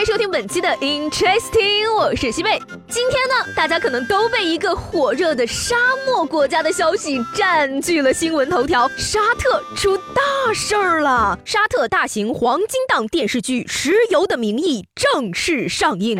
[0.00, 2.58] 迎收听本期的 Interesting，我是西贝。
[2.88, 5.76] 今天呢，大家可能都被一个火热的沙
[6.06, 8.88] 漠国家的消息占据了新闻头条。
[8.96, 11.38] 沙特出大事儿了！
[11.44, 16.18] 沙特大型黄金档电视剧《石油的名义》正式上映。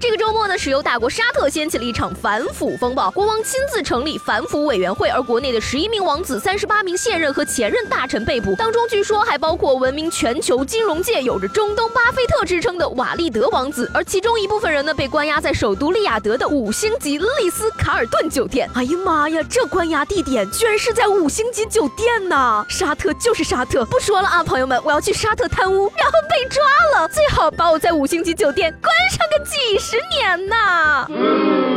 [0.00, 18.70] 这个周末呢，石油大国沙特掀起了一场反腐风暴，国王亲自成立反腐委员会，而国内的十一名王子、三十八名现任和前任大臣被捕，当中据说还包括闻名全球金融界、有着中东巴菲特之称的瓦利德王子，而其中一部分人呢，被关押在首都利雅得的五星级丽思卡尔顿酒店。
[18.74, 22.64] 哎呀妈呀，这关押地点居然是在五星级酒店呢！
[22.68, 26.64] 沙特就是沙特，不说了啊，朋友们，我要去沙特贪污，然后被抓
[26.94, 29.87] 了，最好把我在五星级酒店关上个几十。
[29.90, 31.67] 十年呐！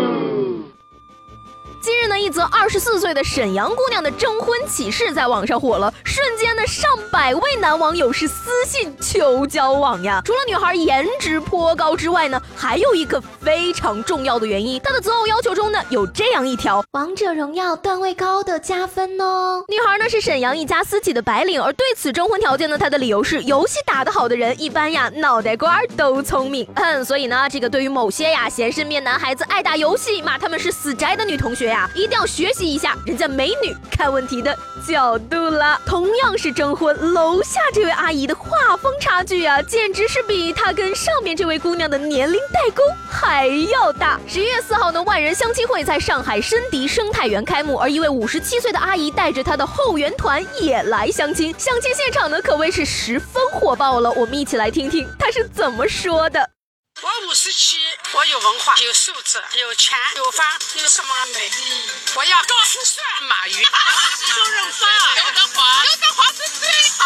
[1.81, 10.21] 今日呢，一则二十四岁的沈阳姑娘的征婚启事在网上火了，瞬间呢，上百位男网友是私信求交往呀。
[10.23, 19.63] 除了女孩颜值颇高之外呢，还有一个非常重要的原因，她的择偶要求中呢有这样一条：王者荣耀段位高的加分哦。
[19.67, 26.67] 女孩呢是沈阳一家私企的白领，而对此征婚条件呢，她的理由是游戏打得好的人一般呀脑袋瓜都聪明。
[26.75, 31.70] 嗯，所以呢，这个对于某些呀嫌身边男孩子爱打游戏，骂他们是死宅的女同学。
[31.71, 34.55] 呀一定要学习一下人家美女看问题的
[34.87, 35.79] 角度了。
[35.85, 44.19] 同样是征婚，楼下这位阿姨的画风差距啊，简直是比她跟上面这位姑娘的年龄代沟还要大。
[44.27, 51.55] 十一月四号呢，万人相亲会在上海申迪生态园开幕，而一位五十七岁的阿姨带着她的后援团也来相亲。
[51.57, 54.11] 相亲现场呢，可谓是十分火爆了。
[54.11, 56.60] 我们一起来听听她是怎么说的。
[57.03, 57.77] 我五十七，
[58.13, 61.89] 我有文化，有素质，有钱，有房，有什么美丽？
[62.15, 67.03] 我要高富帅马云，周润发，刘德华，刘德华是最好，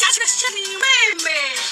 [0.00, 0.84] 加起来是林妹
[1.22, 1.56] 妹。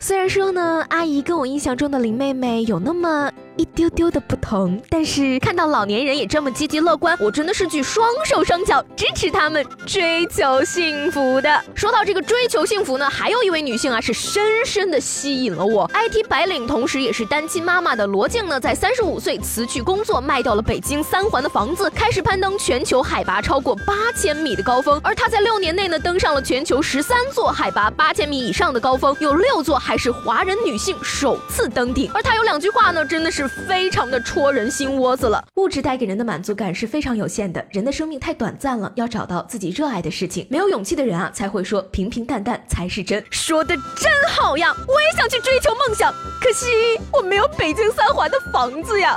[0.00, 3.32] 虽然说呢，阿姨跟我印象中的林妹妹有那么。
[3.58, 11.64] 一丢丢的不同，但是看到老年人也这么积极乐观，我真的是举双手双脚支持他们追求幸福的。
[11.74, 15.90] 说到这个追求幸福呢，还有一位女性啊，是深深的吸引了我。
[15.94, 25.00] IT 白领，同时也是单亲妈妈的罗静呢，在三十五岁辞去工作，卖掉了北京三环的房子，开始攀登全球海拔超过八千米的高峰。
[25.02, 32.10] 而她在六年内呢，登上了全球十三座海拔八千米以上的高峰，有六座还是华人女性首次登顶。
[32.12, 33.50] 而她有两句话呢，真的是。
[33.62, 35.44] 非常的戳人心窝子了。
[35.54, 40.44] 物质带给人的满足感是非常有限的，人的生命太短暂了，要找到自己热爱的事情。
[40.50, 43.24] 没有勇气的人啊，才会说平平淡淡才是真。
[43.30, 46.66] 说的真好呀，我也想去追求梦想，可惜
[47.12, 49.16] 我没有北京三环的房子呀。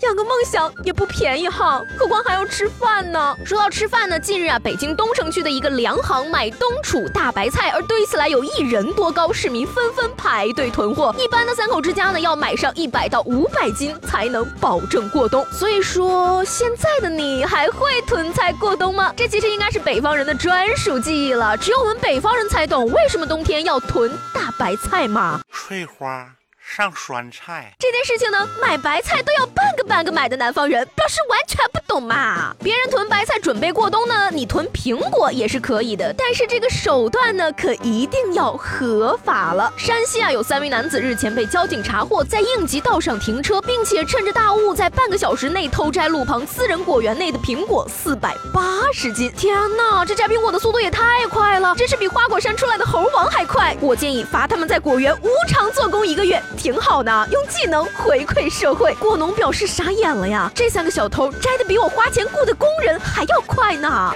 [0.00, 3.36] 养个梦想也不便宜哈，何况还要吃饭呢。
[3.44, 11.12] 说到吃饭呢，近日啊，北京东城区的一个粮行卖冬储大白菜，而堆起来有一人多高，市民纷纷排队囤货。
[11.18, 15.44] 一般的三口之家呢，要买上一百到五百斤才能保证过冬。
[15.50, 19.12] 所以说，现在的你还会囤菜过冬吗？
[19.16, 25.40] 这其实应该是北方人的专属记忆了，只有我们北方人才懂为什么冬天要囤大白菜嘛。
[25.52, 26.37] 翠花。
[26.76, 32.54] 上酸菜这件事情呢，买白菜都要半个半个买的南方人表示完全不懂嘛。
[32.62, 39.72] 别人囤白菜准备过冬呢，你囤苹果也是可以的，但是这个手段呢，可一定要合法了。
[39.78, 48.62] 山西啊，有三名男子日前被交警查获，在应急道上停车，并且趁着大雾，在半个小时内偷摘路旁私人果园内的苹果四百八
[48.92, 49.32] 十斤。
[49.32, 53.74] 天哪，这摘苹果的速度也太快了，真是比花果山出来的猴王还快。
[53.80, 56.40] 我建议罚他们在果园无偿做工一个月。
[56.58, 58.92] 挺好的，用技能回馈社会。
[58.94, 64.12] 果农表示傻眼了呀，这三个小偷摘的比我花钱雇的工人还要快呢。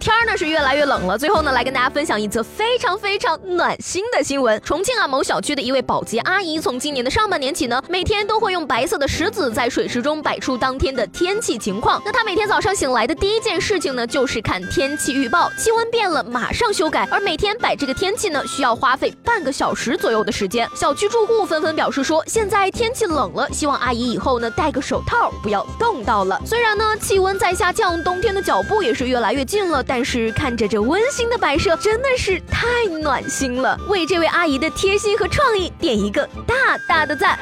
[0.00, 4.58] 天儿呢是越来越冷了，最后呢来跟大家分享一则非常非常暖心的新闻。
[4.62, 12.00] 重庆啊某小区的一位保洁阿姨，从今年的上半年起呢，每天都会用白色的石子在水池中摆出当天的天气情况。
[12.02, 17.06] 那她每天早上醒来的第一件事情呢，就是看天气预报，气温变了马上修改。
[17.10, 20.66] 而每天摆这个天气呢，需要花费半个小时左右的时间。
[20.74, 26.40] 小区住户纷纷表示说，现在天气冷了，希望阿姨以后呢戴个手套，不要冻到了。
[26.46, 29.84] 虽然呢气温在下降，冬天的脚步也是越来越近了。
[29.92, 33.76] 但是看着这温馨的摆设真的是太暖心了。
[33.88, 37.36] 为这位阿姨的贴心和创意点一个大大的赞。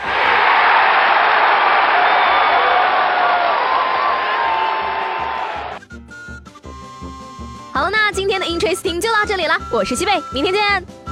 [7.71, 11.07] 好了那今天的 interesting 就到这里了我是西贝明天见。